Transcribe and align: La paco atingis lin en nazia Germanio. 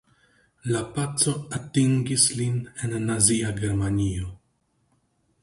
La 0.75 0.79
paco 0.95 1.33
atingis 1.57 2.25
lin 2.41 2.57
en 2.87 2.97
nazia 3.11 3.53
Germanio. 3.61 4.35